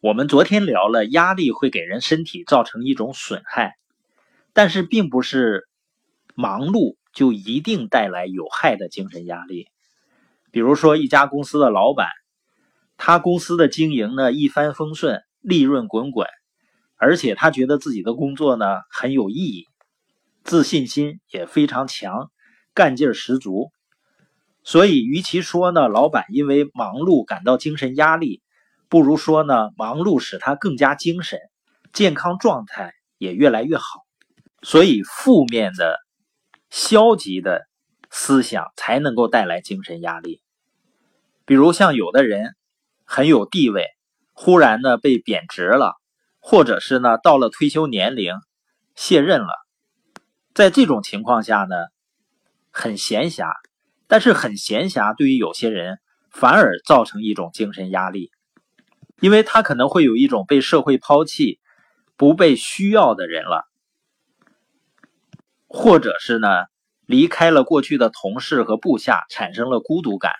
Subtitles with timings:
[0.00, 3.74] 我们昨天聊了，压力会给人身体造成一种损害，
[4.52, 5.66] 但是并不是
[6.36, 9.66] 忙碌就一定带来有害的精神压力。
[10.52, 12.06] 比如说，一家公司的老板，
[12.96, 16.28] 他公司的经营呢一帆风顺，利润滚滚，
[16.96, 19.66] 而且他觉得自己的工作呢很有意义，
[20.44, 22.30] 自信心也非常强，
[22.72, 23.72] 干劲十足。
[24.62, 28.42] 所以，与其说呢，老板因为忙碌感到精神压力。
[28.88, 31.38] 不如说呢，忙碌使他更加精神，
[31.92, 34.06] 健康状态也越来越好。
[34.62, 35.98] 所以，负面的、
[36.70, 37.68] 消极的
[38.10, 40.40] 思想才能够带来精神压力。
[41.44, 42.56] 比如像有的人
[43.04, 43.86] 很有地位，
[44.32, 45.94] 忽然呢被贬值了，
[46.40, 48.34] 或者是呢到了退休年龄
[48.96, 49.52] 卸任了，
[50.54, 51.76] 在这种情况下呢，
[52.70, 53.52] 很闲暇，
[54.06, 58.30] 但是很闲暇对于有些人反而造成一种精神压力。
[59.20, 61.58] 因为他可能会有一种被社会抛弃、
[62.16, 63.68] 不被需要的人了，
[65.66, 66.48] 或者是呢
[67.06, 70.32] 离开了过去的同事和部下，产生了孤独感，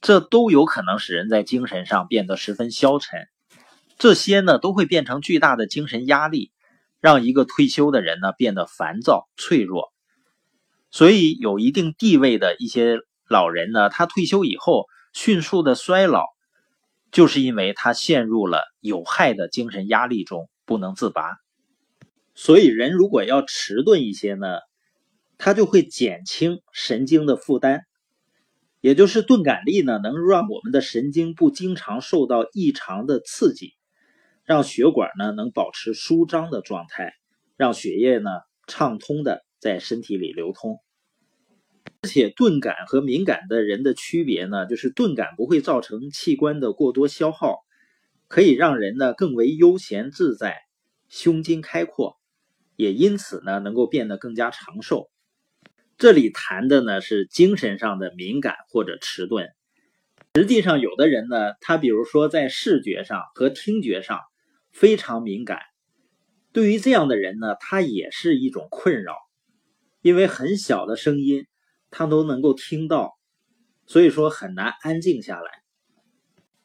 [0.00, 3.28] 这都有可能使人在精神上变得十分消沉。
[3.98, 6.50] 这些呢都会变成巨大的精神压力，
[7.00, 9.92] 让一个退休的人呢变得烦躁、脆弱。
[10.90, 16.33] 所以，有一定地位的一些老人呢，他退休以后迅速的衰老。
[17.14, 21.36] 就是因为他陷入了有害的精神压力中不能自拔，
[22.34, 24.58] 所以人如果要迟钝一些呢，
[25.38, 27.82] 他就会减轻神经的负担，
[28.80, 33.74] 也就是钝感力呢，能让我们的神经不经常受到异常的刺激，
[34.44, 37.12] 让血管呢能保持舒张的状态，
[37.56, 38.30] 让血液呢
[38.66, 40.80] 畅通的在身体里流通。
[42.04, 47.60] 而且钝感和敏感的人的区别呢，就是钝感不会造成器官的过多消耗，
[48.28, 50.58] 可以让人呢更为悠闲自在，
[51.08, 52.18] 胸襟开阔，
[52.76, 55.08] 也因此呢能够变得更加长寿。
[55.96, 59.48] 这里谈的呢是精神上的敏感或者迟钝。
[60.34, 64.20] 实际上，有的人呢，他比如说在视觉上和听觉上
[64.72, 65.60] 非常敏感，
[66.52, 69.16] 对于这样的人呢，他也是一种困扰，
[70.02, 71.46] 因为很小的声音。
[71.96, 73.16] 他都能够听到，
[73.86, 75.48] 所以说很难安静下来。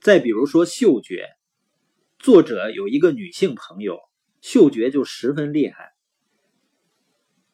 [0.00, 1.28] 再比如说嗅觉，
[2.18, 3.98] 作者有一个女性朋友，
[4.40, 5.92] 嗅觉就十分厉害。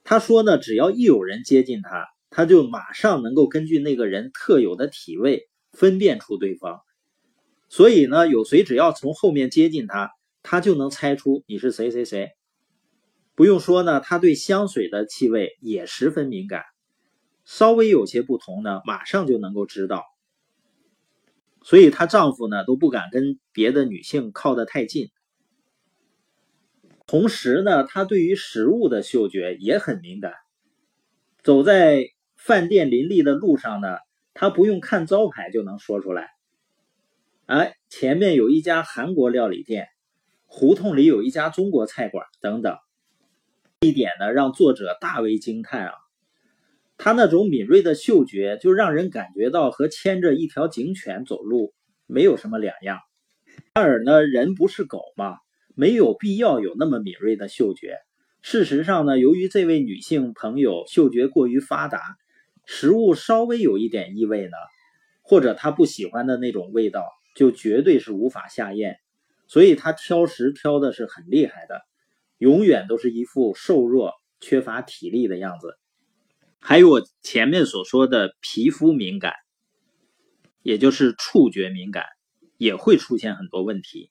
[0.04, 6.80] 她说呢，只要一有人接近她，她就马上能够根据那个人特有的体味分辨出对方。
[7.68, 10.12] 所以呢，有谁只要从后面接近她，
[10.44, 12.30] 她就能猜出你是谁谁谁。
[13.34, 16.62] 不用说呢，她对香水的气味也十分敏感。
[17.46, 20.04] 稍微有些不同呢，马上就能够知道，
[21.62, 25.10] 所以她丈夫呢都不敢跟别的女性靠得太近。
[27.06, 30.34] 同时呢，她对于食物的嗅觉也很敏感。
[31.44, 33.98] 走在饭店林立的路上呢，
[34.34, 36.30] 她不用看招牌就能说出来。
[37.46, 39.86] 哎，前面有一家韩国料理店，
[40.46, 42.76] 胡同里有一家中国菜馆，等等。
[43.82, 45.94] 一点呢，让作者大为惊叹啊。
[46.98, 51.74] 他那种敏锐的嗅觉，就让人感觉到和牵着一条警犬走路
[52.06, 52.98] 没有什么两样。
[53.74, 55.36] 然而呢，人不是狗嘛，
[55.74, 57.98] 没有必要有那么敏锐的嗅觉。
[58.42, 62.00] 事实上呢，由于这位女性朋友嗅觉过于发达，
[62.64, 64.56] 食物稍微有一点异味呢，
[65.22, 68.98] 或者她不喜欢的那种味道，就绝对是无法下咽。
[69.48, 71.82] 所以她挑食挑的是很厉害的，
[72.38, 75.76] 永远都是一副瘦弱、缺乏体力的样子。
[76.68, 79.34] 还有我前面所说的皮肤敏感，
[80.64, 82.06] 也就是触觉敏感，
[82.56, 84.10] 也会出现很多问题。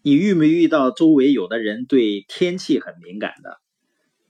[0.00, 3.58] 你遇没遇到周围有的人对天气很敏感的？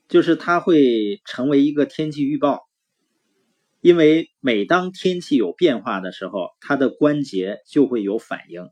[0.09, 2.63] 就是他会成为一个天气预报，
[3.81, 8.69] 因为每当天气有变化的时候，他的关节就会有反应。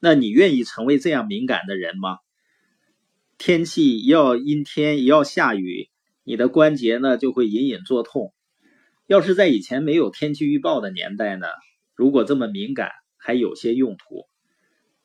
[0.00, 2.16] 那你愿意成为这样敏感的人吗？
[3.38, 5.90] 天气要阴天，一要下雨。
[6.30, 8.32] 你的关节呢就会隐隐作痛。
[9.08, 11.48] 要是在以前没有天气预报的年代呢，
[11.96, 14.28] 如果这么敏感还有些用途。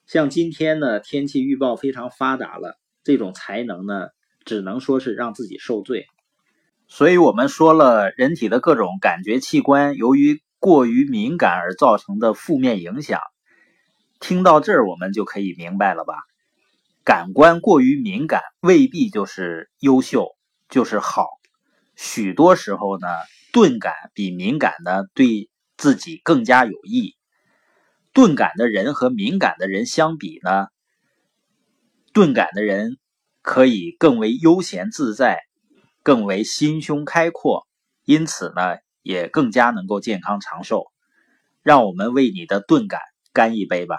[0.05, 4.09] 像今天呢，天气预报非常发达了，这种才能呢，
[4.45, 6.05] 只能说是让自己受罪。
[6.87, 13.19] 所以我们说了，人体的各种感觉器官由于过于敏感而造成的负面影响。
[14.19, 16.13] 听到这儿，我们就可以明白了吧？
[17.03, 20.34] 感官过于敏感未必就是优秀。
[20.69, 21.27] 就是好，
[21.95, 23.07] 许多时候呢，
[23.53, 27.15] 钝感比敏感呢对自己更加有益。
[28.13, 30.67] 钝感的人和敏感的人相比呢，
[32.13, 32.97] 钝感的人
[33.41, 35.41] 可以更为悠闲自在，
[36.01, 37.67] 更为心胸开阔，
[38.05, 40.85] 因此呢，也更加能够健康长寿。
[41.61, 43.01] 让我们为你的钝感
[43.33, 43.97] 干一杯吧。